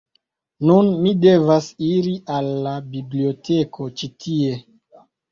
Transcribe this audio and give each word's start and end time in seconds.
Nun, 0.67 0.87
mi 1.01 1.09
devas 1.25 1.67
iri 1.87 2.13
al 2.37 2.49
la 2.67 2.73
biblioteko 2.95 3.87
ĉi 4.01 4.09
tie 4.25 4.57